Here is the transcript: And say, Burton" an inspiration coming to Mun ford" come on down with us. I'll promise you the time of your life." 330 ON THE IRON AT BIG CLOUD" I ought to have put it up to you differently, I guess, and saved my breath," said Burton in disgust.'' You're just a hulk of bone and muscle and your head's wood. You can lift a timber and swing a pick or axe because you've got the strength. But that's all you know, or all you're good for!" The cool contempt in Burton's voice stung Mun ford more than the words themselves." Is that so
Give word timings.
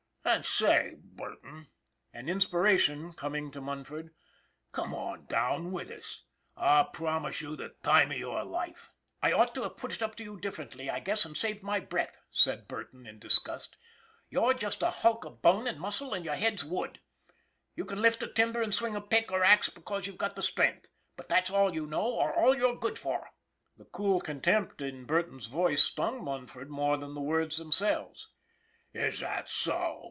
And 0.23 0.45
say, 0.45 0.93
Burton" 1.01 1.67
an 2.13 2.29
inspiration 2.29 3.11
coming 3.11 3.49
to 3.51 3.59
Mun 3.59 3.83
ford" 3.83 4.13
come 4.71 4.93
on 4.93 5.25
down 5.25 5.71
with 5.71 5.89
us. 5.89 6.25
I'll 6.55 6.85
promise 6.85 7.41
you 7.41 7.55
the 7.55 7.69
time 7.81 8.11
of 8.11 8.17
your 8.17 8.43
life." 8.45 8.91
330 8.91 8.91
ON 8.91 8.91
THE 8.91 8.91
IRON 8.91 8.99
AT 9.01 9.05
BIG 9.07 9.11
CLOUD" 9.21 9.37
I 9.37 9.41
ought 9.41 9.55
to 9.55 9.63
have 9.63 9.77
put 9.77 9.91
it 9.93 10.03
up 10.03 10.15
to 10.17 10.23
you 10.23 10.39
differently, 10.39 10.89
I 10.91 10.99
guess, 10.99 11.25
and 11.25 11.35
saved 11.35 11.63
my 11.63 11.79
breath," 11.79 12.19
said 12.29 12.67
Burton 12.67 13.07
in 13.07 13.17
disgust.'' 13.17 13.75
You're 14.29 14.53
just 14.53 14.83
a 14.83 14.91
hulk 14.91 15.25
of 15.25 15.41
bone 15.41 15.65
and 15.65 15.79
muscle 15.79 16.13
and 16.13 16.23
your 16.23 16.35
head's 16.35 16.63
wood. 16.63 17.01
You 17.75 17.83
can 17.83 18.01
lift 18.01 18.21
a 18.23 18.27
timber 18.31 18.61
and 18.61 18.73
swing 18.73 18.95
a 18.95 19.01
pick 19.01 19.31
or 19.31 19.43
axe 19.43 19.69
because 19.69 20.05
you've 20.05 20.17
got 20.19 20.35
the 20.35 20.43
strength. 20.43 20.91
But 21.17 21.29
that's 21.29 21.49
all 21.49 21.73
you 21.73 21.87
know, 21.87 22.05
or 22.05 22.31
all 22.33 22.55
you're 22.55 22.77
good 22.77 22.99
for!" 22.99 23.31
The 23.79 23.85
cool 23.85 24.21
contempt 24.21 24.81
in 24.81 25.05
Burton's 25.05 25.47
voice 25.47 25.83
stung 25.83 26.23
Mun 26.23 26.45
ford 26.47 26.69
more 26.69 26.95
than 26.95 27.15
the 27.15 27.21
words 27.21 27.57
themselves." 27.57 28.29
Is 28.93 29.19
that 29.19 29.49
so 29.49 29.97